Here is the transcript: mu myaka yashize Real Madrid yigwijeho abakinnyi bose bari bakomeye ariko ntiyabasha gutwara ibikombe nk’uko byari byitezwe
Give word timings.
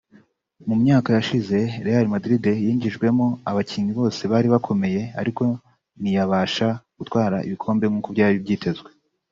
mu 0.67 0.75
myaka 0.81 1.09
yashize 1.17 1.57
Real 1.85 2.05
Madrid 2.13 2.43
yigwijeho 2.65 3.25
abakinnyi 3.49 3.91
bose 3.99 4.21
bari 4.31 4.47
bakomeye 4.53 5.01
ariko 5.21 5.43
ntiyabasha 6.01 6.67
gutwara 6.97 7.37
ibikombe 7.47 7.85
nk’uko 7.87 8.09
byari 8.15 8.37
byitezwe 8.43 8.89